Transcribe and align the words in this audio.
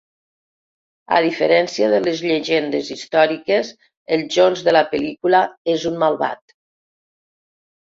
A 1.17 1.19
diferència 1.25 1.89
de 1.91 1.99
les 2.07 2.23
llegendes 2.31 2.91
històriques, 2.97 3.71
el 4.19 4.27
Jones 4.39 4.67
de 4.71 4.77
la 4.81 4.85
pel·lícula 4.97 5.47
és 5.79 5.91
un 5.95 6.05
malvat. 6.09 6.61